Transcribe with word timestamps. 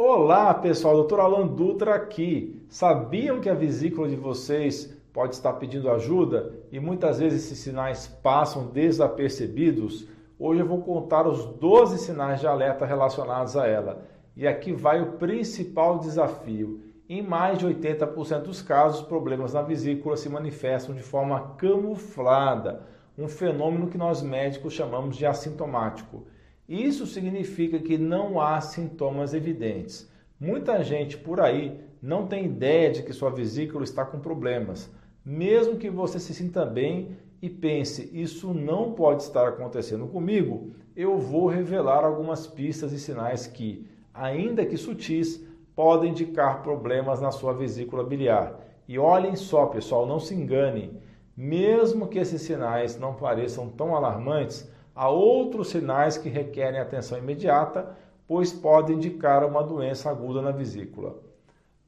Olá 0.00 0.54
pessoal, 0.54 0.94
doutor 0.94 1.18
Alan 1.18 1.44
Dutra 1.44 1.96
aqui. 1.96 2.64
Sabiam 2.68 3.40
que 3.40 3.50
a 3.50 3.54
vesícula 3.54 4.08
de 4.08 4.14
vocês 4.14 4.96
pode 5.12 5.34
estar 5.34 5.54
pedindo 5.54 5.90
ajuda 5.90 6.54
e 6.70 6.78
muitas 6.78 7.18
vezes 7.18 7.46
esses 7.46 7.58
sinais 7.58 8.06
passam 8.06 8.68
desapercebidos? 8.68 10.06
Hoje 10.38 10.60
eu 10.60 10.68
vou 10.68 10.82
contar 10.82 11.26
os 11.26 11.44
12 11.44 11.98
sinais 11.98 12.38
de 12.38 12.46
alerta 12.46 12.86
relacionados 12.86 13.56
a 13.56 13.66
ela. 13.66 14.04
E 14.36 14.46
aqui 14.46 14.72
vai 14.72 15.02
o 15.02 15.14
principal 15.14 15.98
desafio. 15.98 16.80
Em 17.08 17.20
mais 17.20 17.58
de 17.58 17.66
80% 17.66 18.42
dos 18.42 18.62
casos, 18.62 19.02
problemas 19.02 19.54
na 19.54 19.62
vesícula 19.62 20.16
se 20.16 20.28
manifestam 20.28 20.94
de 20.94 21.02
forma 21.02 21.56
camuflada, 21.58 22.82
um 23.18 23.26
fenômeno 23.26 23.88
que 23.88 23.98
nós 23.98 24.22
médicos 24.22 24.74
chamamos 24.74 25.16
de 25.16 25.26
assintomático. 25.26 26.22
Isso 26.68 27.06
significa 27.06 27.78
que 27.78 27.96
não 27.96 28.38
há 28.38 28.60
sintomas 28.60 29.32
evidentes. 29.32 30.06
Muita 30.38 30.84
gente 30.84 31.16
por 31.16 31.40
aí 31.40 31.80
não 32.02 32.26
tem 32.26 32.44
ideia 32.44 32.90
de 32.90 33.02
que 33.02 33.12
sua 33.12 33.30
vesícula 33.30 33.84
está 33.84 34.04
com 34.04 34.20
problemas. 34.20 34.90
Mesmo 35.24 35.78
que 35.78 35.88
você 35.88 36.20
se 36.20 36.34
sinta 36.34 36.66
bem 36.66 37.16
e 37.40 37.48
pense, 37.48 38.10
isso 38.12 38.52
não 38.52 38.92
pode 38.92 39.22
estar 39.22 39.48
acontecendo 39.48 40.06
comigo, 40.08 40.72
eu 40.94 41.16
vou 41.18 41.46
revelar 41.46 42.04
algumas 42.04 42.46
pistas 42.46 42.92
e 42.92 42.98
sinais 42.98 43.46
que, 43.46 43.86
ainda 44.12 44.66
que 44.66 44.76
sutis, 44.76 45.42
podem 45.74 46.10
indicar 46.10 46.62
problemas 46.62 47.20
na 47.20 47.30
sua 47.30 47.52
vesícula 47.54 48.04
biliar. 48.04 48.60
E 48.86 48.98
olhem 48.98 49.36
só, 49.36 49.66
pessoal, 49.66 50.06
não 50.06 50.18
se 50.18 50.34
enganem. 50.34 51.00
Mesmo 51.36 52.08
que 52.08 52.18
esses 52.18 52.42
sinais 52.42 52.98
não 52.98 53.14
pareçam 53.14 53.68
tão 53.68 53.94
alarmantes, 53.94 54.68
Há 54.98 55.08
outros 55.08 55.68
sinais 55.68 56.18
que 56.18 56.28
requerem 56.28 56.80
atenção 56.80 57.18
imediata, 57.18 57.96
pois 58.26 58.52
podem 58.52 58.96
indicar 58.96 59.44
uma 59.44 59.62
doença 59.62 60.10
aguda 60.10 60.42
na 60.42 60.50
vesícula. 60.50 61.14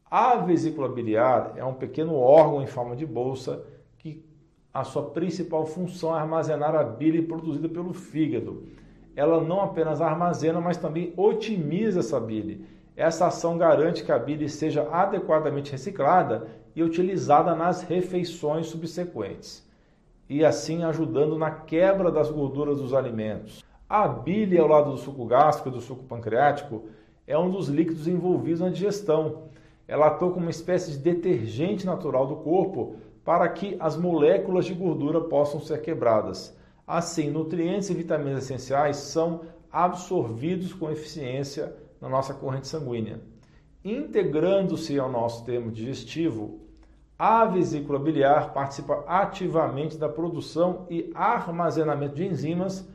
A 0.08 0.36
vesícula 0.36 0.88
biliar 0.88 1.54
é 1.56 1.64
um 1.64 1.74
pequeno 1.74 2.14
órgão 2.14 2.62
em 2.62 2.68
forma 2.68 2.94
de 2.94 3.04
bolsa 3.04 3.64
que 3.98 4.24
a 4.72 4.84
sua 4.84 5.10
principal 5.10 5.66
função 5.66 6.14
é 6.14 6.20
armazenar 6.20 6.76
a 6.76 6.84
bile 6.84 7.22
produzida 7.22 7.68
pelo 7.68 7.92
fígado. 7.92 8.68
Ela 9.16 9.40
não 9.40 9.60
apenas 9.60 10.00
armazena, 10.00 10.60
mas 10.60 10.76
também 10.76 11.12
otimiza 11.16 11.98
essa 11.98 12.20
bile. 12.20 12.64
Essa 12.96 13.26
ação 13.26 13.58
garante 13.58 14.04
que 14.04 14.12
a 14.12 14.18
bile 14.20 14.48
seja 14.48 14.88
adequadamente 14.88 15.72
reciclada 15.72 16.46
e 16.76 16.82
utilizada 16.84 17.56
nas 17.56 17.82
refeições 17.82 18.68
subsequentes 18.68 19.68
e 20.30 20.44
assim 20.44 20.84
ajudando 20.84 21.36
na 21.36 21.50
quebra 21.50 22.08
das 22.08 22.30
gorduras 22.30 22.78
dos 22.78 22.94
alimentos. 22.94 23.64
A 23.88 24.06
bile 24.06 24.56
ao 24.56 24.68
lado 24.68 24.92
do 24.92 24.96
suco 24.96 25.26
gástrico 25.26 25.68
e 25.68 25.72
do 25.72 25.80
suco 25.80 26.04
pancreático 26.04 26.84
é 27.26 27.36
um 27.36 27.50
dos 27.50 27.66
líquidos 27.66 28.06
envolvidos 28.06 28.60
na 28.60 28.68
digestão. 28.68 29.46
Ela 29.88 30.06
atua 30.06 30.30
como 30.30 30.46
uma 30.46 30.50
espécie 30.50 30.92
de 30.92 30.98
detergente 30.98 31.84
natural 31.84 32.28
do 32.28 32.36
corpo 32.36 32.94
para 33.24 33.48
que 33.48 33.76
as 33.80 33.96
moléculas 33.96 34.66
de 34.66 34.72
gordura 34.72 35.20
possam 35.22 35.60
ser 35.60 35.82
quebradas. 35.82 36.56
Assim, 36.86 37.28
nutrientes 37.28 37.90
e 37.90 37.94
vitaminas 37.94 38.44
essenciais 38.44 38.98
são 38.98 39.40
absorvidos 39.72 40.72
com 40.72 40.92
eficiência 40.92 41.74
na 42.00 42.08
nossa 42.08 42.32
corrente 42.34 42.68
sanguínea. 42.68 43.20
Integrando-se 43.84 44.96
ao 44.96 45.10
nosso 45.10 45.44
termo 45.44 45.72
digestivo, 45.72 46.60
a 47.20 47.44
vesícula 47.44 47.98
biliar 47.98 48.54
participa 48.54 49.04
ativamente 49.06 49.98
da 49.98 50.08
produção 50.08 50.86
e 50.88 51.10
armazenamento 51.14 52.14
de 52.14 52.24
enzimas, 52.24 52.88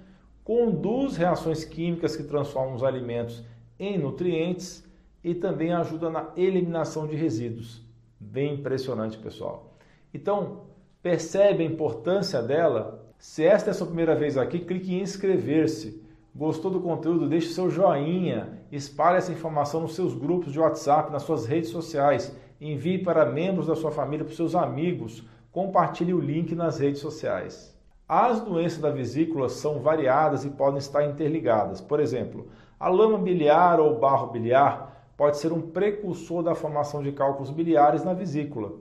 conduz 0.43 1.15
reações 1.15 1.63
químicas 1.63 2.15
que 2.15 2.23
transformam 2.23 2.73
os 2.73 2.83
alimentos 2.83 3.45
em 3.77 3.99
nutrientes 3.99 4.83
e 5.23 5.35
também 5.35 5.73
ajuda 5.73 6.09
na 6.09 6.31
eliminação 6.35 7.05
de 7.05 7.15
resíduos. 7.15 7.85
Bem 8.19 8.55
impressionante, 8.55 9.15
pessoal. 9.15 9.75
Então, 10.11 10.61
percebe 11.03 11.61
a 11.61 11.67
importância 11.67 12.41
dela? 12.41 13.07
Se 13.19 13.45
esta 13.45 13.69
é 13.69 13.71
a 13.71 13.73
sua 13.75 13.85
primeira 13.85 14.15
vez 14.15 14.39
aqui, 14.39 14.57
clique 14.57 14.91
em 14.91 15.01
inscrever-se. 15.01 16.03
Gostou 16.33 16.71
do 16.71 16.81
conteúdo? 16.81 17.29
Deixe 17.29 17.53
seu 17.53 17.69
joinha, 17.69 18.59
espalhe 18.71 19.19
essa 19.19 19.31
informação 19.31 19.81
nos 19.81 19.93
seus 19.93 20.15
grupos 20.15 20.51
de 20.51 20.59
WhatsApp, 20.59 21.11
nas 21.11 21.21
suas 21.21 21.45
redes 21.45 21.69
sociais 21.69 22.35
envie 22.59 22.97
para 22.97 23.25
membros 23.25 23.67
da 23.67 23.75
sua 23.75 23.91
família, 23.91 24.25
para 24.25 24.33
seus 24.33 24.55
amigos, 24.55 25.23
compartilhe 25.51 26.13
o 26.13 26.19
link 26.19 26.53
nas 26.55 26.79
redes 26.79 27.01
sociais. 27.01 27.75
As 28.07 28.39
doenças 28.41 28.79
da 28.79 28.89
vesícula 28.89 29.49
são 29.49 29.79
variadas 29.79 30.45
e 30.45 30.49
podem 30.49 30.77
estar 30.77 31.03
interligadas. 31.05 31.81
Por 31.81 31.99
exemplo, 31.99 32.47
a 32.79 32.87
lama 32.87 33.17
biliar 33.17 33.79
ou 33.79 33.97
barro 33.97 34.27
biliar 34.27 35.11
pode 35.17 35.37
ser 35.37 35.51
um 35.51 35.61
precursor 35.61 36.43
da 36.43 36.53
formação 36.53 37.01
de 37.01 37.11
cálculos 37.11 37.49
biliares 37.49 38.03
na 38.03 38.13
vesícula. 38.13 38.73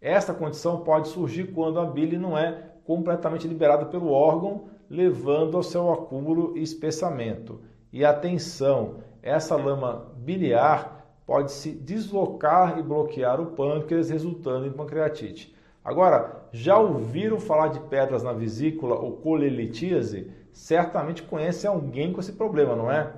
Esta 0.00 0.32
condição 0.32 0.80
pode 0.80 1.08
surgir 1.08 1.52
quando 1.52 1.78
a 1.78 1.84
bile 1.84 2.16
não 2.16 2.38
é 2.38 2.70
completamente 2.84 3.46
liberada 3.46 3.84
pelo 3.86 4.10
órgão, 4.10 4.64
levando 4.88 5.56
ao 5.56 5.62
seu 5.62 5.92
acúmulo 5.92 6.56
e 6.56 6.62
espessamento. 6.62 7.60
E 7.92 8.04
atenção, 8.04 8.96
essa 9.22 9.56
lama 9.56 10.10
biliar 10.16 10.99
pode 11.30 11.52
se 11.52 11.70
deslocar 11.70 12.76
e 12.76 12.82
bloquear 12.82 13.40
o 13.40 13.52
pâncreas, 13.52 14.10
resultando 14.10 14.66
em 14.66 14.72
pancreatite. 14.72 15.54
Agora, 15.84 16.48
já 16.50 16.76
ouviram 16.76 17.38
falar 17.38 17.68
de 17.68 17.78
pedras 17.78 18.24
na 18.24 18.32
vesícula 18.32 18.96
ou 18.96 19.12
colelitíase? 19.12 20.28
Certamente 20.50 21.22
conhece 21.22 21.68
alguém 21.68 22.12
com 22.12 22.18
esse 22.18 22.32
problema, 22.32 22.74
não 22.74 22.90
é? 22.90 23.12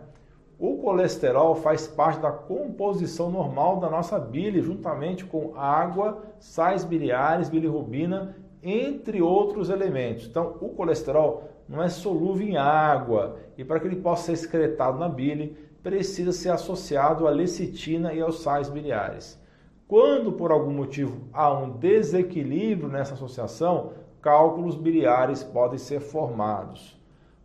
O 0.58 0.76
colesterol 0.76 1.54
faz 1.54 1.88
parte 1.88 2.20
da 2.20 2.30
composição 2.30 3.30
normal 3.30 3.80
da 3.80 3.88
nossa 3.88 4.18
bile, 4.18 4.60
juntamente 4.60 5.24
com 5.24 5.54
água, 5.56 6.22
sais 6.38 6.84
biliares, 6.84 7.48
bilirrubina, 7.48 8.36
entre 8.62 9.22
outros 9.22 9.70
elementos. 9.70 10.26
Então, 10.26 10.58
o 10.60 10.68
colesterol 10.68 11.48
não 11.66 11.82
é 11.82 11.88
solúvel 11.88 12.46
em 12.46 12.58
água 12.58 13.38
e 13.56 13.64
para 13.64 13.80
que 13.80 13.86
ele 13.86 13.96
possa 13.96 14.24
ser 14.24 14.32
excretado 14.32 14.98
na 14.98 15.08
bile, 15.08 15.56
precisa 15.82 16.32
ser 16.32 16.50
associado 16.50 17.26
à 17.26 17.30
lecitina 17.30 18.12
e 18.14 18.20
aos 18.20 18.40
sais 18.40 18.68
biliares. 18.68 19.40
Quando 19.88 20.32
por 20.32 20.50
algum 20.50 20.72
motivo 20.72 21.28
há 21.32 21.52
um 21.52 21.70
desequilíbrio 21.70 22.88
nessa 22.88 23.14
associação, 23.14 23.92
cálculos 24.20 24.76
biliares 24.76 25.42
podem 25.42 25.78
ser 25.78 26.00
formados. 26.00 26.98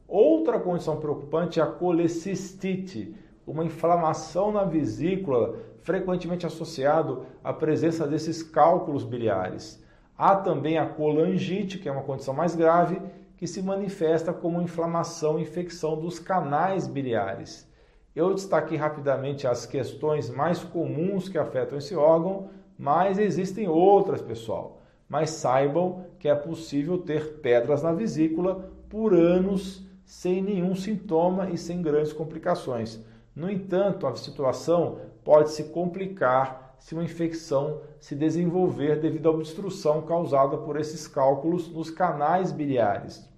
Outra 0.07 0.59
condição 0.59 0.97
preocupante 0.97 1.59
é 1.59 1.63
a 1.63 1.67
colecistite, 1.67 3.13
uma 3.45 3.65
inflamação 3.65 4.51
na 4.51 4.63
vesícula 4.63 5.57
frequentemente 5.81 6.45
associado 6.45 7.25
à 7.43 7.51
presença 7.51 8.05
desses 8.07 8.43
cálculos 8.43 9.03
biliares. 9.03 9.83
Há 10.17 10.35
também 10.35 10.77
a 10.77 10.85
colangite, 10.85 11.77
que 11.77 11.89
é 11.89 11.91
uma 11.91 12.03
condição 12.03 12.33
mais 12.33 12.55
grave, 12.55 13.01
que 13.35 13.47
se 13.47 13.61
manifesta 13.61 14.33
como 14.33 14.61
inflamação 14.61 15.37
e 15.37 15.43
infecção 15.43 15.99
dos 15.99 16.19
canais 16.19 16.87
biliares. 16.87 17.67
Eu 18.17 18.33
destaquei 18.33 18.75
rapidamente 18.79 19.45
as 19.45 19.67
questões 19.67 20.27
mais 20.27 20.63
comuns 20.63 21.29
que 21.29 21.37
afetam 21.37 21.77
esse 21.77 21.95
órgão, 21.95 22.49
mas 22.75 23.19
existem 23.19 23.67
outras, 23.67 24.23
pessoal. 24.23 24.81
Mas 25.07 25.29
saibam 25.29 26.03
que 26.17 26.27
é 26.27 26.33
possível 26.33 26.97
ter 26.97 27.33
pedras 27.41 27.83
na 27.83 27.93
vesícula 27.93 28.71
por 28.89 29.13
anos 29.13 29.85
sem 30.03 30.41
nenhum 30.41 30.73
sintoma 30.73 31.51
e 31.51 31.59
sem 31.59 31.79
grandes 31.79 32.11
complicações. 32.11 32.99
No 33.35 33.51
entanto, 33.51 34.07
a 34.07 34.15
situação 34.15 34.97
pode 35.23 35.51
se 35.51 35.65
complicar 35.65 36.75
se 36.79 36.95
uma 36.95 37.03
infecção 37.03 37.81
se 37.99 38.15
desenvolver 38.15 38.99
devido 38.99 39.29
à 39.29 39.31
obstrução 39.31 40.01
causada 40.01 40.57
por 40.57 40.79
esses 40.79 41.07
cálculos 41.07 41.69
nos 41.69 41.91
canais 41.91 42.51
biliares. 42.51 43.29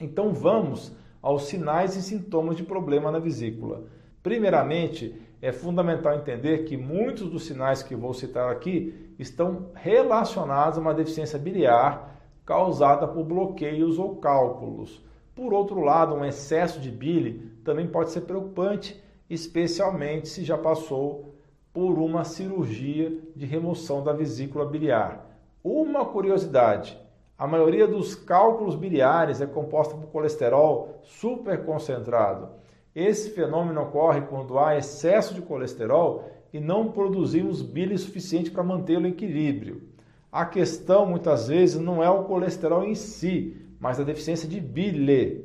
Então 0.00 0.32
vamos 0.32 0.90
aos 1.22 1.44
sinais 1.44 1.96
e 1.96 2.02
sintomas 2.02 2.56
de 2.56 2.62
problema 2.62 3.10
na 3.10 3.18
vesícula. 3.18 3.84
Primeiramente, 4.22 5.14
é 5.42 5.52
fundamental 5.52 6.14
entender 6.14 6.64
que 6.64 6.76
muitos 6.76 7.30
dos 7.30 7.44
sinais 7.46 7.82
que 7.82 7.94
vou 7.94 8.12
citar 8.12 8.50
aqui 8.50 9.14
estão 9.18 9.66
relacionados 9.74 10.78
a 10.78 10.80
uma 10.80 10.94
deficiência 10.94 11.38
biliar 11.38 12.10
causada 12.44 13.06
por 13.06 13.24
bloqueios 13.24 13.98
ou 13.98 14.16
cálculos. 14.16 15.02
Por 15.34 15.54
outro 15.54 15.80
lado, 15.80 16.14
um 16.14 16.24
excesso 16.24 16.80
de 16.80 16.90
bile 16.90 17.50
também 17.64 17.86
pode 17.86 18.10
ser 18.10 18.22
preocupante, 18.22 19.00
especialmente 19.28 20.28
se 20.28 20.44
já 20.44 20.58
passou 20.58 21.34
por 21.72 21.98
uma 21.98 22.24
cirurgia 22.24 23.16
de 23.34 23.46
remoção 23.46 24.02
da 24.02 24.12
vesícula 24.12 24.66
biliar. 24.66 25.24
Uma 25.62 26.04
curiosidade: 26.04 26.98
a 27.40 27.46
maioria 27.46 27.88
dos 27.88 28.14
cálculos 28.14 28.76
biliares 28.76 29.40
é 29.40 29.46
composta 29.46 29.94
por 29.94 30.08
colesterol 30.08 31.00
superconcentrado. 31.02 32.50
Esse 32.94 33.30
fenômeno 33.30 33.80
ocorre 33.80 34.20
quando 34.20 34.58
há 34.58 34.76
excesso 34.76 35.32
de 35.32 35.40
colesterol 35.40 36.30
e 36.52 36.60
não 36.60 36.92
produzimos 36.92 37.62
bile 37.62 37.96
suficiente 37.96 38.50
para 38.50 38.62
mantê-lo 38.62 39.06
em 39.06 39.12
equilíbrio. 39.12 39.88
A 40.30 40.44
questão 40.44 41.06
muitas 41.06 41.48
vezes 41.48 41.80
não 41.80 42.04
é 42.04 42.10
o 42.10 42.24
colesterol 42.24 42.84
em 42.84 42.94
si, 42.94 43.56
mas 43.80 43.98
a 43.98 44.04
deficiência 44.04 44.46
de 44.46 44.60
bile. 44.60 45.42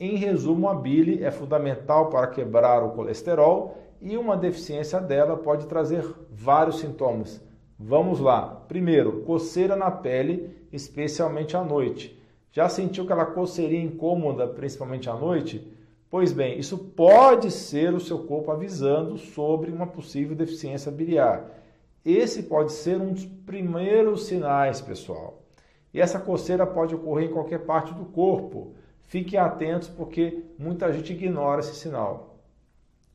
Em 0.00 0.16
resumo, 0.16 0.68
a 0.68 0.74
bile 0.74 1.22
é 1.22 1.30
fundamental 1.30 2.10
para 2.10 2.26
quebrar 2.26 2.82
o 2.82 2.90
colesterol 2.90 3.78
e 4.02 4.16
uma 4.16 4.36
deficiência 4.36 5.00
dela 5.00 5.36
pode 5.36 5.68
trazer 5.68 6.04
vários 6.32 6.80
sintomas. 6.80 7.40
Vamos 7.78 8.18
lá. 8.18 8.64
Primeiro, 8.66 9.20
coceira 9.20 9.76
na 9.76 9.88
pele, 9.88 10.57
especialmente 10.72 11.56
à 11.56 11.64
noite. 11.64 12.18
Já 12.52 12.68
sentiu 12.68 13.04
aquela 13.04 13.26
coceirinha 13.26 13.84
incômoda, 13.84 14.46
principalmente 14.46 15.08
à 15.08 15.14
noite? 15.14 15.66
Pois 16.10 16.32
bem, 16.32 16.58
isso 16.58 16.78
pode 16.78 17.50
ser 17.50 17.92
o 17.92 18.00
seu 18.00 18.20
corpo 18.20 18.50
avisando 18.50 19.18
sobre 19.18 19.70
uma 19.70 19.86
possível 19.86 20.34
deficiência 20.34 20.90
biliar. 20.90 21.50
Esse 22.04 22.44
pode 22.44 22.72
ser 22.72 22.98
um 22.98 23.12
dos 23.12 23.26
primeiros 23.26 24.26
sinais, 24.26 24.80
pessoal. 24.80 25.42
E 25.92 26.00
essa 26.00 26.18
coceira 26.18 26.66
pode 26.66 26.94
ocorrer 26.94 27.28
em 27.28 27.32
qualquer 27.32 27.66
parte 27.66 27.92
do 27.92 28.06
corpo. 28.06 28.72
Fiquem 29.02 29.38
atentos 29.38 29.88
porque 29.88 30.44
muita 30.58 30.92
gente 30.92 31.12
ignora 31.12 31.60
esse 31.60 31.74
sinal. 31.74 32.36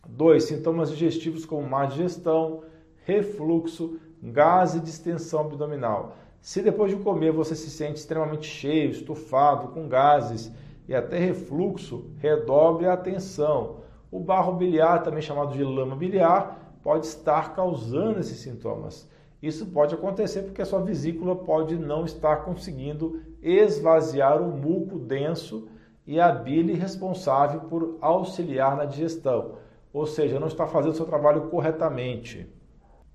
2. 0.07 0.43
Sintomas 0.43 0.89
digestivos 0.89 1.45
como 1.45 1.67
má 1.67 1.85
digestão, 1.85 2.63
refluxo, 3.05 3.99
gás 4.21 4.75
e 4.75 4.79
distensão 4.79 5.41
abdominal. 5.41 6.15
Se 6.43 6.61
depois 6.61 6.91
de 6.91 7.01
comer 7.01 7.31
você 7.31 7.55
se 7.55 7.69
sente 7.69 8.01
extremamente 8.01 8.47
cheio, 8.47 8.91
estufado, 8.91 9.69
com 9.69 9.87
gases 9.87 10.51
e 10.89 10.93
até 10.93 11.17
refluxo, 11.17 12.11
redobre 12.17 12.85
a 12.85 12.91
atenção. 12.91 13.77
O 14.11 14.19
barro 14.19 14.51
biliar, 14.51 15.03
também 15.03 15.21
chamado 15.21 15.53
de 15.53 15.63
lama 15.63 15.95
biliar, 15.95 16.77
pode 16.83 17.05
estar 17.05 17.55
causando 17.55 18.19
esses 18.19 18.39
sintomas. 18.39 19.09
Isso 19.41 19.67
pode 19.67 19.95
acontecer 19.95 20.41
porque 20.41 20.61
a 20.61 20.65
sua 20.65 20.81
vesícula 20.81 21.33
pode 21.33 21.77
não 21.77 22.03
estar 22.03 22.43
conseguindo 22.43 23.21
esvaziar 23.41 24.41
o 24.41 24.51
muco 24.51 24.99
denso 24.99 25.69
e 26.05 26.19
a 26.19 26.29
bile 26.29 26.73
responsável 26.73 27.61
por 27.61 27.97
auxiliar 28.01 28.75
na 28.75 28.83
digestão, 28.83 29.59
ou 29.93 30.05
seja, 30.05 30.41
não 30.41 30.47
está 30.47 30.67
fazendo 30.67 30.93
seu 30.93 31.05
trabalho 31.05 31.43
corretamente. 31.43 32.45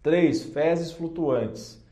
3. 0.03 0.45
Fezes 0.45 0.93
flutuantes. 0.93 1.87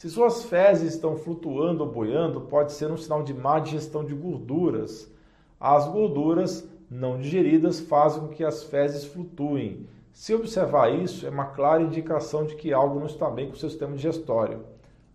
Se 0.00 0.08
suas 0.08 0.44
fezes 0.44 0.94
estão 0.94 1.14
flutuando 1.14 1.84
ou 1.84 1.90
boiando, 1.92 2.40
pode 2.40 2.72
ser 2.72 2.90
um 2.90 2.96
sinal 2.96 3.22
de 3.22 3.34
má 3.34 3.58
digestão 3.60 4.02
de 4.02 4.14
gorduras. 4.14 5.12
As 5.60 5.86
gorduras 5.86 6.66
não 6.90 7.18
digeridas 7.18 7.80
fazem 7.80 8.22
com 8.22 8.28
que 8.28 8.42
as 8.42 8.62
fezes 8.62 9.04
flutuem. 9.04 9.86
Se 10.10 10.34
observar 10.34 10.88
isso, 10.90 11.26
é 11.26 11.28
uma 11.28 11.44
clara 11.44 11.82
indicação 11.82 12.46
de 12.46 12.54
que 12.56 12.72
algo 12.72 12.98
não 12.98 13.04
está 13.04 13.28
bem 13.28 13.48
com 13.48 13.52
o 13.52 13.58
seu 13.58 13.68
sistema 13.68 13.94
digestório. 13.94 14.64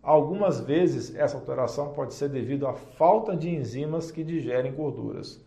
Algumas 0.04 0.60
vezes, 0.60 1.16
essa 1.16 1.36
alteração 1.36 1.92
pode 1.94 2.14
ser 2.14 2.30
devido 2.30 2.68
à 2.68 2.74
falta 2.76 3.36
de 3.36 3.50
enzimas 3.50 4.12
que 4.12 4.24
digerem 4.24 4.72
gorduras. 4.72 5.44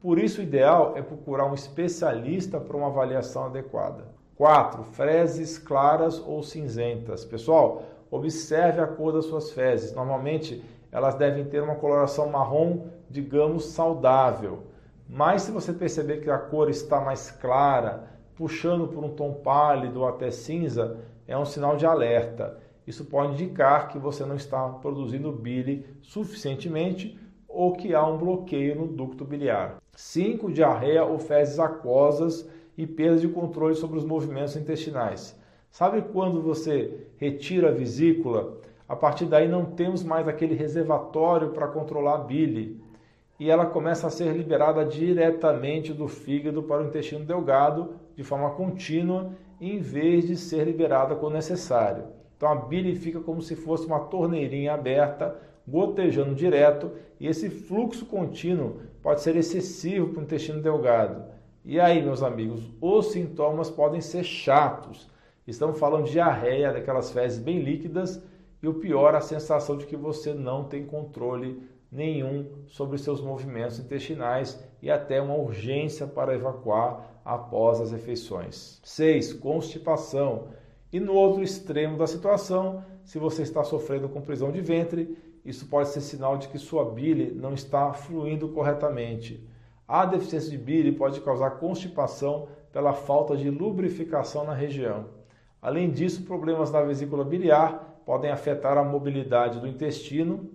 Por 0.00 0.18
isso, 0.18 0.40
o 0.40 0.44
ideal 0.44 0.94
é 0.96 1.02
procurar 1.02 1.44
um 1.44 1.52
especialista 1.52 2.58
para 2.58 2.74
uma 2.74 2.86
avaliação 2.86 3.44
adequada. 3.44 4.16
4. 4.34 4.82
Fezes 4.84 5.58
claras 5.58 6.22
ou 6.26 6.42
cinzentas. 6.42 7.24
Pessoal, 7.24 7.82
observe 8.10 8.80
a 8.80 8.86
cor 8.86 9.12
das 9.12 9.26
suas 9.26 9.50
fezes. 9.50 9.94
Normalmente, 9.94 10.64
elas 10.90 11.14
devem 11.14 11.44
ter 11.44 11.62
uma 11.62 11.76
coloração 11.76 12.28
marrom, 12.28 12.86
digamos, 13.10 13.66
saudável. 13.66 14.64
Mas 15.08 15.42
se 15.42 15.50
você 15.50 15.72
perceber 15.72 16.18
que 16.18 16.30
a 16.30 16.38
cor 16.38 16.68
está 16.68 17.00
mais 17.00 17.30
clara, 17.30 18.08
puxando 18.34 18.88
por 18.88 19.04
um 19.04 19.10
tom 19.10 19.34
pálido 19.34 20.00
ou 20.00 20.08
até 20.08 20.30
cinza, 20.30 20.98
é 21.26 21.36
um 21.36 21.44
sinal 21.44 21.76
de 21.76 21.86
alerta. 21.86 22.58
Isso 22.86 23.04
pode 23.04 23.32
indicar 23.32 23.88
que 23.88 23.98
você 23.98 24.24
não 24.24 24.36
está 24.36 24.66
produzindo 24.68 25.30
bile 25.30 25.86
suficientemente 26.00 27.18
ou 27.46 27.72
que 27.72 27.94
há 27.94 28.06
um 28.06 28.16
bloqueio 28.16 28.76
no 28.76 28.86
ducto 28.86 29.24
biliar. 29.24 29.76
5. 29.94 30.52
Diarreia 30.52 31.04
ou 31.04 31.18
fezes 31.18 31.58
aquosas 31.58 32.48
e 32.76 32.86
perda 32.86 33.18
de 33.18 33.28
controle 33.28 33.74
sobre 33.74 33.98
os 33.98 34.04
movimentos 34.04 34.56
intestinais. 34.56 35.38
Sabe 35.70 36.02
quando 36.02 36.42
você 36.42 37.06
retira 37.18 37.68
a 37.68 37.72
vesícula? 37.72 38.58
A 38.88 38.96
partir 38.96 39.26
daí 39.26 39.46
não 39.46 39.64
temos 39.64 40.02
mais 40.02 40.26
aquele 40.26 40.54
reservatório 40.54 41.50
para 41.50 41.68
controlar 41.68 42.14
a 42.14 42.18
bile 42.18 42.80
e 43.38 43.50
ela 43.50 43.66
começa 43.66 44.06
a 44.06 44.10
ser 44.10 44.34
liberada 44.34 44.84
diretamente 44.84 45.92
do 45.92 46.08
fígado 46.08 46.62
para 46.62 46.82
o 46.82 46.86
intestino 46.86 47.24
delgado 47.24 47.94
de 48.16 48.24
forma 48.24 48.50
contínua, 48.50 49.30
em 49.60 49.78
vez 49.78 50.26
de 50.26 50.36
ser 50.36 50.64
liberada 50.64 51.14
quando 51.14 51.34
necessário. 51.34 52.04
Então 52.36 52.48
a 52.48 52.54
bile 52.54 52.96
fica 52.96 53.20
como 53.20 53.40
se 53.40 53.54
fosse 53.54 53.86
uma 53.86 54.00
torneirinha 54.00 54.74
aberta, 54.74 55.36
gotejando 55.66 56.34
direto, 56.34 56.90
e 57.20 57.28
esse 57.28 57.48
fluxo 57.48 58.06
contínuo 58.06 58.80
pode 59.02 59.20
ser 59.20 59.36
excessivo 59.36 60.08
para 60.08 60.20
o 60.20 60.22
intestino 60.24 60.60
delgado. 60.60 61.24
E 61.64 61.78
aí, 61.78 62.02
meus 62.02 62.22
amigos, 62.22 62.62
os 62.80 63.12
sintomas 63.12 63.70
podem 63.70 64.00
ser 64.00 64.24
chatos. 64.24 65.08
Estamos 65.48 65.78
falando 65.78 66.04
de 66.04 66.12
diarreia, 66.12 66.74
daquelas 66.74 67.10
fezes 67.10 67.38
bem 67.38 67.60
líquidas, 67.60 68.22
e 68.62 68.68
o 68.68 68.74
pior, 68.74 69.14
a 69.14 69.20
sensação 69.22 69.78
de 69.78 69.86
que 69.86 69.96
você 69.96 70.34
não 70.34 70.64
tem 70.64 70.84
controle 70.84 71.66
nenhum 71.90 72.66
sobre 72.66 72.98
seus 72.98 73.22
movimentos 73.22 73.78
intestinais 73.78 74.62
e 74.82 74.90
até 74.90 75.22
uma 75.22 75.34
urgência 75.34 76.06
para 76.06 76.34
evacuar 76.34 77.22
após 77.24 77.80
as 77.80 77.92
refeições. 77.92 78.78
6. 78.84 79.32
Constipação. 79.32 80.48
E 80.92 81.00
no 81.00 81.14
outro 81.14 81.42
extremo 81.42 81.96
da 81.96 82.06
situação, 82.06 82.84
se 83.02 83.18
você 83.18 83.40
está 83.40 83.64
sofrendo 83.64 84.06
com 84.06 84.20
prisão 84.20 84.52
de 84.52 84.60
ventre, 84.60 85.16
isso 85.46 85.64
pode 85.64 85.88
ser 85.88 86.02
sinal 86.02 86.36
de 86.36 86.48
que 86.48 86.58
sua 86.58 86.84
bile 86.84 87.32
não 87.34 87.54
está 87.54 87.94
fluindo 87.94 88.50
corretamente. 88.50 89.48
A 89.86 90.04
deficiência 90.04 90.50
de 90.50 90.58
bile 90.58 90.92
pode 90.92 91.22
causar 91.22 91.52
constipação 91.52 92.48
pela 92.70 92.92
falta 92.92 93.34
de 93.34 93.48
lubrificação 93.48 94.44
na 94.44 94.52
região. 94.52 95.16
Além 95.60 95.90
disso, 95.90 96.22
problemas 96.22 96.70
na 96.70 96.80
vesícula 96.82 97.24
biliar 97.24 98.00
podem 98.06 98.30
afetar 98.30 98.78
a 98.78 98.84
mobilidade 98.84 99.60
do 99.60 99.66
intestino. 99.66 100.48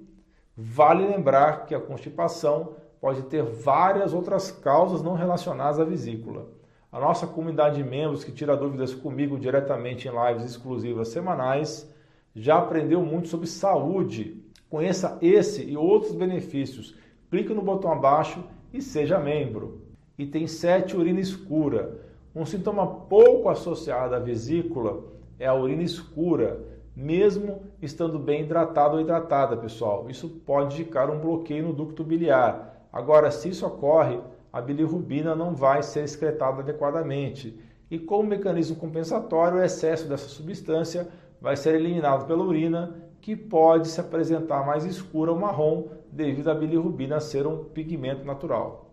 Vale 0.55 1.05
lembrar 1.05 1.65
que 1.65 1.75
a 1.75 1.79
constipação 1.79 2.75
pode 3.01 3.23
ter 3.23 3.43
várias 3.43 4.13
outras 4.13 4.49
causas 4.49 5.03
não 5.03 5.13
relacionadas 5.13 5.79
à 5.79 5.83
vesícula. 5.83 6.47
A 6.91 6.99
nossa 6.99 7.27
comunidade 7.27 7.75
de 7.75 7.83
membros 7.83 8.23
que 8.23 8.31
tira 8.31 8.55
dúvidas 8.55 8.93
comigo 8.93 9.37
diretamente 9.37 10.07
em 10.07 10.11
lives 10.11 10.45
exclusivas 10.45 11.09
semanais 11.09 11.91
já 12.35 12.57
aprendeu 12.57 13.01
muito 13.01 13.27
sobre 13.27 13.47
saúde. 13.47 14.41
Conheça 14.69 15.17
esse 15.21 15.63
e 15.63 15.75
outros 15.75 16.13
benefícios. 16.13 16.95
Clique 17.29 17.53
no 17.53 17.61
botão 17.61 17.91
abaixo 17.91 18.43
e 18.71 18.81
seja 18.81 19.19
membro. 19.19 19.81
Item 20.17 20.47
7, 20.47 20.95
urina 20.95 21.19
escura. 21.19 22.02
Um 22.35 22.45
sintoma 22.45 22.87
pouco 22.87 23.47
associado 23.47 24.15
à 24.15 24.19
vesícula 24.19 25.03
é 25.37 25.45
a 25.45 25.53
urina 25.53 25.83
escura, 25.83 26.65
mesmo 26.95 27.61
estando 27.79 28.17
bem 28.17 28.41
hidratado 28.41 28.95
ou 28.95 29.01
hidratada, 29.01 29.55
pessoal. 29.55 30.09
Isso 30.09 30.27
pode 30.43 30.73
indicar 30.73 31.11
um 31.11 31.19
bloqueio 31.19 31.67
no 31.67 31.73
ducto 31.73 32.03
biliar. 32.03 32.87
Agora, 32.91 33.29
se 33.29 33.49
isso 33.49 33.65
ocorre, 33.67 34.19
a 34.51 34.59
bilirrubina 34.59 35.35
não 35.35 35.53
vai 35.53 35.83
ser 35.83 36.03
excretada 36.03 36.61
adequadamente. 36.61 37.59
E 37.89 37.99
como 37.99 38.29
mecanismo 38.29 38.77
compensatório, 38.77 39.59
o 39.59 39.63
excesso 39.63 40.07
dessa 40.07 40.27
substância 40.27 41.07
vai 41.39 41.55
ser 41.55 41.75
eliminado 41.75 42.25
pela 42.25 42.43
urina, 42.43 42.95
que 43.21 43.35
pode 43.35 43.87
se 43.87 44.01
apresentar 44.01 44.65
mais 44.65 44.85
escura 44.85 45.31
ou 45.31 45.39
marrom 45.39 45.85
devido 46.11 46.49
à 46.49 46.55
bilirrubina 46.55 47.19
ser 47.19 47.45
um 47.45 47.63
pigmento 47.65 48.25
natural. 48.25 48.91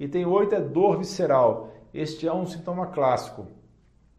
Item 0.00 0.26
8 0.26 0.54
é 0.54 0.60
dor 0.60 0.98
visceral. 0.98 1.70
Este 1.94 2.26
é 2.26 2.32
um 2.32 2.44
sintoma 2.44 2.88
clássico. 2.88 3.46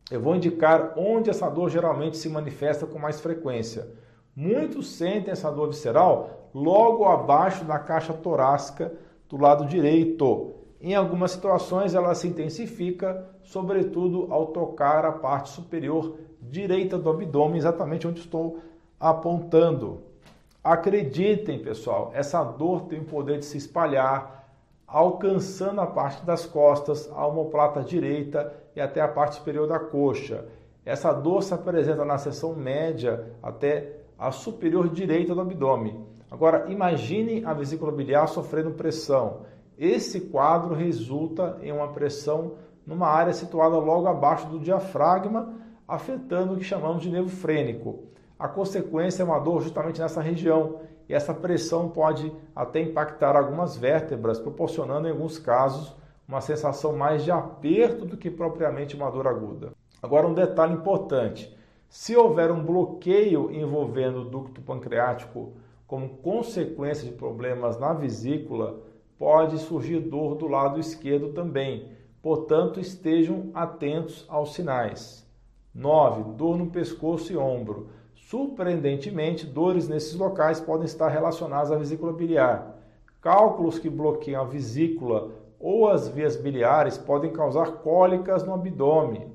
Eu 0.10 0.22
vou 0.22 0.34
indicar 0.34 0.94
onde 0.96 1.30
essa 1.30 1.50
dor 1.50 1.70
geralmente 1.70 2.16
se 2.16 2.30
manifesta 2.30 2.88
com 2.88 2.98
mais 2.98 3.20
frequência. 3.20 3.86
Muitos 4.34 4.94
sentem 4.94 5.34
essa 5.34 5.52
dor 5.52 5.68
visceral 5.68 6.50
logo 6.54 7.04
abaixo 7.04 7.66
da 7.66 7.78
caixa 7.78 8.14
torácica 8.14 8.94
do 9.28 9.36
lado 9.36 9.66
direito. 9.66 10.54
Em 10.80 10.96
algumas 10.96 11.32
situações 11.32 11.94
ela 11.94 12.16
se 12.16 12.30
intensifica, 12.30 13.28
sobretudo 13.44 14.32
ao 14.32 14.48
tocar 14.48 15.04
a 15.04 15.12
parte 15.12 15.50
superior 15.50 16.18
direita 16.42 16.98
do 16.98 17.10
abdômen, 17.10 17.58
exatamente 17.58 18.08
onde 18.08 18.22
estou 18.22 18.60
apontando. 18.98 20.02
Acreditem, 20.64 21.60
pessoal, 21.60 22.12
essa 22.14 22.42
dor 22.42 22.84
tem 22.84 23.02
o 23.02 23.06
poder 23.06 23.40
de 23.40 23.46
se 23.46 23.58
espalhar, 23.58 24.45
alcançando 24.96 25.82
a 25.82 25.86
parte 25.86 26.26
das 26.26 26.46
costas, 26.46 27.12
a 27.14 27.28
omoplata 27.28 27.84
direita 27.84 28.54
e 28.74 28.80
até 28.80 29.02
a 29.02 29.08
parte 29.10 29.36
superior 29.36 29.68
da 29.68 29.78
coxa. 29.78 30.46
Essa 30.86 31.12
dor 31.12 31.44
se 31.44 31.54
apresenta 31.54 32.06
na 32.06 32.18
seção 32.18 32.56
média 32.56 33.26
até 33.44 33.98
a 34.18 34.32
superior 34.32 34.88
direita 34.88 35.36
do 35.36 35.42
abdômen. 35.42 36.00
Agora, 36.32 36.72
imagine 36.72 37.44
a 37.44 37.52
vesícula 37.52 37.92
biliar 37.92 38.28
sofrendo 38.28 38.72
pressão. 38.72 39.42
Esse 39.78 40.22
quadro 40.22 40.74
resulta 40.74 41.58
em 41.62 41.74
uma 41.74 41.90
pressão 41.90 42.54
numa 42.88 43.10
área 43.10 43.34
situada 43.34 43.78
logo 43.78 44.08
abaixo 44.08 44.48
do 44.48 44.60
diafragma, 44.60 45.56
afetando 45.86 46.54
o 46.54 46.58
que 46.58 46.64
chamamos 46.64 47.04
de 47.04 47.10
nervo 47.10 47.28
frênico. 47.28 48.06
A 48.40 48.48
consequência 48.48 49.24
é 49.24 49.26
uma 49.26 49.40
dor 49.40 49.62
justamente 49.62 50.00
nessa 50.00 50.22
região, 50.22 50.80
e 51.08 51.14
essa 51.14 51.34
pressão 51.34 51.90
pode 51.90 52.32
até 52.56 52.82
impactar 52.82 53.36
algumas 53.36 53.78
vértebras, 53.78 54.40
proporcionando 54.40 55.08
em 55.08 55.12
alguns 55.12 55.38
casos 55.38 55.96
uma 56.28 56.42
sensação 56.42 56.96
mais 56.96 57.24
de 57.24 57.32
aperto 57.32 58.06
do 58.06 58.18
que 58.18 58.32
propriamente 58.32 58.96
uma 58.96 59.12
dor 59.12 59.28
aguda. 59.28 59.74
Agora, 60.02 60.28
um 60.28 60.34
detalhe 60.34 60.74
importante: 60.74 61.56
se 61.88 62.16
houver 62.16 62.52
um 62.52 62.64
bloqueio 62.64 63.52
envolvendo 63.52 64.22
o 64.22 64.26
ducto 64.26 64.62
pancreático 64.62 65.54
como 65.88 66.18
consequência 66.18 67.08
de 67.08 67.16
problemas 67.16 67.80
na 67.80 67.94
vesícula, 67.94 68.82
pode 69.18 69.60
surgir 69.60 70.00
dor 70.00 70.36
do 70.36 70.48
lado 70.48 70.80
esquerdo 70.80 71.30
também. 71.34 71.92
Portanto, 72.22 72.80
estejam 72.80 73.52
atentos 73.54 74.26
aos 74.28 74.54
sinais. 74.56 75.26
9. 75.74 76.34
Dor 76.34 76.58
no 76.58 76.68
pescoço 76.68 77.32
e 77.32 77.38
ombro. 77.38 77.90
Surpreendentemente, 78.26 79.46
dores 79.46 79.88
nesses 79.88 80.16
locais 80.16 80.60
podem 80.60 80.86
estar 80.86 81.10
relacionadas 81.10 81.72
à 81.72 81.76
vesícula 81.76 82.12
biliar. 82.12 82.76
Cálculos 83.22 83.78
que 83.78 83.88
bloqueiam 83.88 84.42
a 84.42 84.46
vesícula 84.46 85.30
ou 85.60 85.88
as 85.88 86.08
vias 86.08 86.36
biliares 86.36 86.98
podem 86.98 87.32
causar 87.32 87.84
cólicas 87.84 88.44
no 88.44 88.56
abdômen 88.56 89.32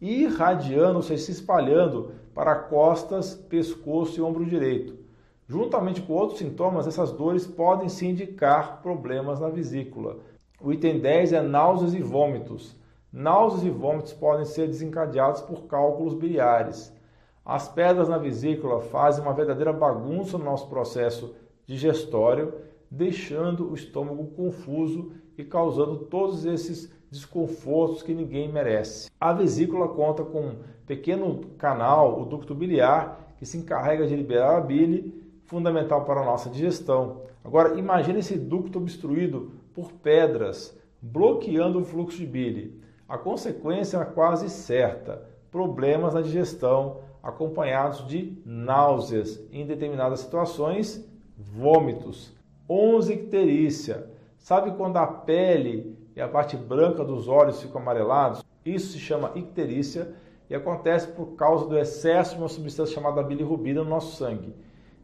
e 0.00 0.22
irradiando-se 0.22 1.18
se 1.18 1.32
espalhando 1.32 2.12
para 2.32 2.54
costas, 2.54 3.34
pescoço 3.34 4.20
e 4.20 4.22
ombro 4.22 4.46
direito. 4.46 4.96
Juntamente 5.48 6.00
com 6.00 6.12
outros 6.12 6.38
sintomas, 6.38 6.86
essas 6.86 7.10
dores 7.10 7.44
podem 7.44 7.88
se 7.88 8.06
indicar 8.06 8.80
problemas 8.82 9.40
na 9.40 9.48
vesícula. 9.48 10.18
O 10.60 10.72
item 10.72 11.00
10 11.00 11.32
é 11.32 11.42
náuseas 11.42 11.92
e 11.92 12.00
vômitos. 12.00 12.76
Náuseas 13.12 13.64
e 13.64 13.70
vômitos 13.70 14.12
podem 14.12 14.44
ser 14.44 14.68
desencadeados 14.68 15.40
por 15.40 15.64
cálculos 15.64 16.14
biliares. 16.14 16.92
As 17.44 17.68
pedras 17.68 18.08
na 18.08 18.18
vesícula 18.18 18.80
fazem 18.80 19.22
uma 19.22 19.34
verdadeira 19.34 19.72
bagunça 19.72 20.38
no 20.38 20.44
nosso 20.44 20.68
processo 20.68 21.34
digestório, 21.66 22.54
deixando 22.90 23.70
o 23.70 23.74
estômago 23.74 24.26
confuso 24.28 25.12
e 25.36 25.42
causando 25.42 25.96
todos 25.96 26.44
esses 26.44 26.92
desconfortos 27.10 28.02
que 28.02 28.14
ninguém 28.14 28.50
merece. 28.50 29.10
A 29.20 29.32
vesícula 29.32 29.88
conta 29.88 30.24
com 30.24 30.40
um 30.40 30.56
pequeno 30.86 31.40
canal, 31.58 32.20
o 32.20 32.24
ducto 32.24 32.54
biliar, 32.54 33.34
que 33.38 33.44
se 33.44 33.58
encarrega 33.58 34.06
de 34.06 34.14
liberar 34.14 34.56
a 34.56 34.60
bile, 34.60 35.20
fundamental 35.46 36.04
para 36.04 36.20
a 36.20 36.24
nossa 36.24 36.48
digestão. 36.48 37.22
Agora, 37.44 37.78
imagine 37.78 38.20
esse 38.20 38.38
ducto 38.38 38.78
obstruído 38.78 39.52
por 39.74 39.92
pedras, 39.92 40.78
bloqueando 41.00 41.80
o 41.80 41.84
fluxo 41.84 42.18
de 42.18 42.26
bile. 42.26 42.80
A 43.08 43.18
consequência 43.18 43.98
é 43.98 44.04
quase 44.04 44.48
certa: 44.48 45.26
problemas 45.50 46.14
na 46.14 46.22
digestão, 46.22 47.00
acompanhados 47.22 48.06
de 48.06 48.36
náuseas, 48.44 49.40
em 49.52 49.64
determinadas 49.64 50.20
situações, 50.20 51.08
vômitos. 51.38 52.34
11. 52.68 53.12
Icterícia. 53.12 54.10
Sabe 54.38 54.72
quando 54.72 54.96
a 54.96 55.06
pele 55.06 55.96
e 56.16 56.20
a 56.20 56.28
parte 56.28 56.56
branca 56.56 57.04
dos 57.04 57.28
olhos 57.28 57.62
ficam 57.62 57.80
amarelados? 57.80 58.44
Isso 58.64 58.92
se 58.92 58.98
chama 58.98 59.32
icterícia 59.34 60.14
e 60.50 60.54
acontece 60.54 61.08
por 61.08 61.34
causa 61.36 61.66
do 61.66 61.78
excesso 61.78 62.34
de 62.34 62.40
uma 62.40 62.48
substância 62.48 62.94
chamada 62.94 63.22
bilirrubina 63.22 63.82
no 63.82 63.90
nosso 63.90 64.16
sangue. 64.16 64.54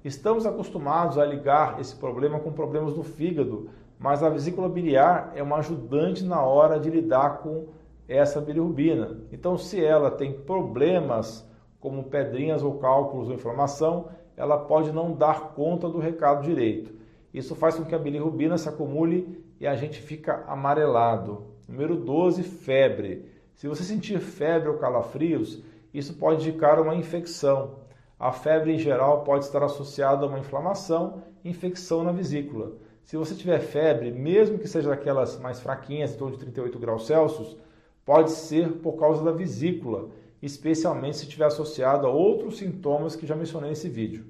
Estamos 0.04 0.46
acostumados 0.46 1.18
a 1.18 1.24
ligar 1.24 1.80
esse 1.80 1.96
problema 1.96 2.38
com 2.38 2.52
problemas 2.52 2.94
do 2.94 3.02
fígado, 3.02 3.70
mas 3.98 4.22
a 4.22 4.28
vesícula 4.28 4.68
biliar 4.68 5.32
é 5.34 5.42
uma 5.42 5.56
ajudante 5.56 6.24
na 6.24 6.42
hora 6.42 6.78
de 6.78 6.90
lidar 6.90 7.38
com 7.38 7.66
essa 8.06 8.40
bilirrubina. 8.40 9.20
Então, 9.32 9.58
se 9.58 9.84
ela 9.84 10.10
tem 10.10 10.32
problemas 10.32 11.47
como 11.80 12.04
pedrinhas 12.04 12.62
ou 12.62 12.78
cálculos 12.78 13.28
ou 13.28 13.34
inflamação, 13.34 14.08
ela 14.36 14.58
pode 14.58 14.92
não 14.92 15.12
dar 15.12 15.54
conta 15.54 15.88
do 15.88 15.98
recado 15.98 16.42
direito. 16.42 16.92
Isso 17.32 17.54
faz 17.54 17.76
com 17.76 17.84
que 17.84 17.94
a 17.94 17.98
bilirrubina 17.98 18.56
se 18.56 18.68
acumule 18.68 19.44
e 19.60 19.66
a 19.66 19.74
gente 19.74 20.00
fica 20.00 20.44
amarelado. 20.46 21.44
Número 21.68 21.96
12, 21.96 22.42
febre. 22.42 23.30
Se 23.54 23.68
você 23.68 23.82
sentir 23.82 24.18
febre 24.20 24.68
ou 24.68 24.78
calafrios, 24.78 25.62
isso 25.92 26.14
pode 26.14 26.48
indicar 26.48 26.80
uma 26.80 26.94
infecção. 26.94 27.80
A 28.18 28.32
febre 28.32 28.72
em 28.72 28.78
geral 28.78 29.22
pode 29.22 29.44
estar 29.44 29.62
associada 29.62 30.24
a 30.24 30.28
uma 30.28 30.38
inflamação 30.38 31.22
infecção 31.44 32.02
na 32.02 32.12
vesícula. 32.12 32.72
Se 33.02 33.16
você 33.16 33.34
tiver 33.34 33.60
febre, 33.60 34.12
mesmo 34.12 34.58
que 34.58 34.68
seja 34.68 34.90
daquelas 34.90 35.38
mais 35.38 35.60
fraquinhas, 35.60 36.14
em 36.14 36.18
torno 36.18 36.34
de 36.34 36.40
38 36.40 36.78
graus 36.78 37.06
Celsius, 37.06 37.56
pode 38.04 38.30
ser 38.30 38.72
por 38.78 38.98
causa 38.98 39.24
da 39.24 39.30
vesícula, 39.30 40.08
especialmente 40.42 41.18
se 41.18 41.24
estiver 41.24 41.46
associado 41.46 42.06
a 42.06 42.10
outros 42.10 42.58
sintomas 42.58 43.16
que 43.16 43.26
já 43.26 43.34
mencionei 43.34 43.70
nesse 43.70 43.88
vídeo. 43.88 44.24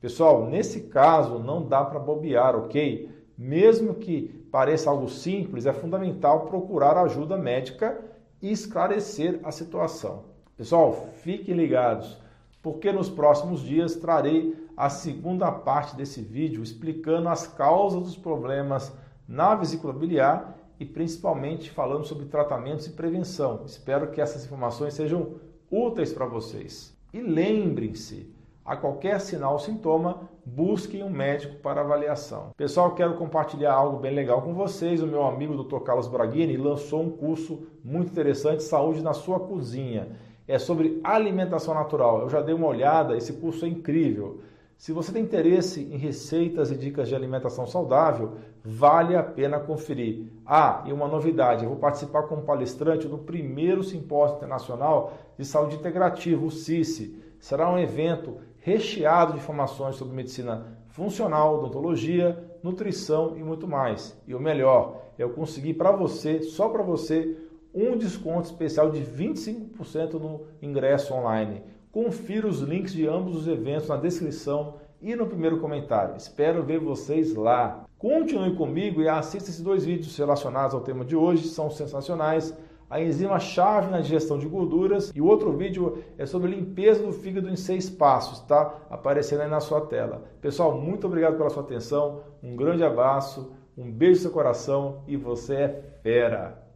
Pessoal, 0.00 0.46
nesse 0.46 0.82
caso 0.82 1.38
não 1.38 1.66
dá 1.66 1.84
para 1.84 2.00
bobear, 2.00 2.56
ok? 2.56 3.10
Mesmo 3.36 3.94
que 3.94 4.28
pareça 4.50 4.88
algo 4.88 5.08
simples, 5.08 5.66
é 5.66 5.72
fundamental 5.72 6.46
procurar 6.46 6.96
ajuda 6.96 7.36
médica 7.36 8.00
e 8.40 8.50
esclarecer 8.50 9.40
a 9.44 9.52
situação. 9.52 10.24
Pessoal, 10.56 11.10
fiquem 11.22 11.54
ligados, 11.54 12.18
porque 12.62 12.90
nos 12.92 13.10
próximos 13.10 13.60
dias 13.60 13.94
trarei 13.94 14.56
a 14.76 14.88
segunda 14.88 15.52
parte 15.52 15.94
desse 15.96 16.22
vídeo 16.22 16.62
explicando 16.62 17.28
as 17.28 17.46
causas 17.46 18.02
dos 18.02 18.16
problemas 18.16 18.92
na 19.28 19.54
vesícula 19.54 19.92
biliar 19.92 20.56
e 20.80 20.86
principalmente 20.86 21.70
falando 21.70 22.06
sobre 22.06 22.24
tratamentos 22.24 22.86
e 22.86 22.92
prevenção. 22.92 23.62
Espero 23.66 24.10
que 24.10 24.20
essas 24.20 24.46
informações 24.46 24.94
sejam 24.94 25.34
úteis 25.70 26.10
para 26.10 26.24
vocês. 26.24 26.96
E 27.12 27.20
lembrem-se, 27.20 28.34
a 28.64 28.76
qualquer 28.76 29.20
sinal 29.20 29.52
ou 29.52 29.58
sintoma, 29.58 30.30
busquem 30.44 31.02
um 31.02 31.10
médico 31.10 31.56
para 31.56 31.82
avaliação. 31.82 32.52
Pessoal, 32.56 32.94
quero 32.94 33.16
compartilhar 33.16 33.74
algo 33.74 33.98
bem 33.98 34.14
legal 34.14 34.40
com 34.40 34.54
vocês. 34.54 35.02
O 35.02 35.06
meu 35.06 35.22
amigo 35.24 35.62
Dr. 35.62 35.80
Carlos 35.80 36.08
Braghini 36.08 36.56
lançou 36.56 37.02
um 37.02 37.10
curso 37.10 37.66
muito 37.84 38.10
interessante, 38.10 38.62
Saúde 38.62 39.02
na 39.02 39.12
sua 39.12 39.38
cozinha. 39.38 40.08
É 40.48 40.58
sobre 40.58 40.98
alimentação 41.04 41.74
natural. 41.74 42.22
Eu 42.22 42.30
já 42.30 42.40
dei 42.40 42.54
uma 42.54 42.66
olhada, 42.66 43.16
esse 43.16 43.34
curso 43.34 43.66
é 43.66 43.68
incrível. 43.68 44.40
Se 44.80 44.94
você 44.94 45.12
tem 45.12 45.22
interesse 45.22 45.82
em 45.82 45.98
receitas 45.98 46.70
e 46.70 46.74
dicas 46.74 47.06
de 47.06 47.14
alimentação 47.14 47.66
saudável, 47.66 48.38
vale 48.64 49.14
a 49.14 49.22
pena 49.22 49.60
conferir. 49.60 50.32
Ah, 50.46 50.82
e 50.86 50.92
uma 50.94 51.06
novidade, 51.06 51.64
eu 51.64 51.68
vou 51.68 51.78
participar 51.78 52.22
como 52.22 52.44
palestrante 52.44 53.06
do 53.06 53.18
primeiro 53.18 53.84
simpósio 53.84 54.38
internacional 54.38 55.12
de 55.36 55.44
saúde 55.44 55.76
integrativa, 55.76 56.42
o 56.42 56.50
CICE. 56.50 57.22
Será 57.38 57.70
um 57.70 57.78
evento 57.78 58.38
recheado 58.60 59.34
de 59.34 59.38
informações 59.38 59.96
sobre 59.96 60.16
medicina 60.16 60.78
funcional, 60.88 61.58
odontologia, 61.58 62.42
nutrição 62.62 63.36
e 63.36 63.42
muito 63.42 63.68
mais. 63.68 64.18
E 64.26 64.34
o 64.34 64.40
melhor, 64.40 65.02
eu 65.18 65.28
consegui 65.28 65.74
para 65.74 65.92
você, 65.92 66.42
só 66.42 66.70
para 66.70 66.82
você, 66.82 67.36
um 67.74 67.98
desconto 67.98 68.46
especial 68.46 68.90
de 68.90 69.02
25% 69.02 70.14
no 70.14 70.46
ingresso 70.62 71.12
online. 71.12 71.62
Confira 71.92 72.46
os 72.46 72.60
links 72.60 72.92
de 72.92 73.08
ambos 73.08 73.36
os 73.36 73.48
eventos 73.48 73.88
na 73.88 73.96
descrição 73.96 74.74
e 75.02 75.16
no 75.16 75.26
primeiro 75.26 75.58
comentário. 75.58 76.16
Espero 76.16 76.62
ver 76.62 76.78
vocês 76.78 77.34
lá. 77.34 77.84
Continue 77.98 78.54
comigo 78.54 79.02
e 79.02 79.08
assista 79.08 79.50
esses 79.50 79.60
dois 79.60 79.84
vídeos 79.84 80.16
relacionados 80.16 80.72
ao 80.72 80.82
tema 80.82 81.04
de 81.04 81.16
hoje, 81.16 81.48
são 81.48 81.68
sensacionais. 81.68 82.56
A 82.88 83.00
enzima 83.00 83.40
chave 83.40 83.90
na 83.90 84.00
digestão 84.00 84.38
de 84.38 84.46
gorduras 84.46 85.10
e 85.14 85.20
o 85.20 85.26
outro 85.26 85.52
vídeo 85.56 85.98
é 86.16 86.24
sobre 86.26 86.52
limpeza 86.52 87.04
do 87.04 87.12
fígado 87.12 87.48
em 87.48 87.56
seis 87.56 87.90
passos, 87.90 88.40
tá? 88.40 88.72
Aparecendo 88.88 89.40
aí 89.40 89.50
na 89.50 89.60
sua 89.60 89.80
tela. 89.80 90.22
Pessoal, 90.40 90.80
muito 90.80 91.08
obrigado 91.08 91.36
pela 91.36 91.50
sua 91.50 91.64
atenção, 91.64 92.20
um 92.40 92.54
grande 92.54 92.84
abraço, 92.84 93.52
um 93.76 93.90
beijo 93.90 94.18
no 94.18 94.22
seu 94.22 94.30
coração 94.30 95.02
e 95.08 95.16
você 95.16 95.54
é 95.54 95.82
fera! 96.02 96.69